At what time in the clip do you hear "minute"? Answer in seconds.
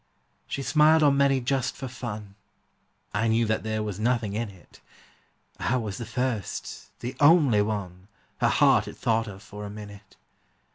9.69-10.15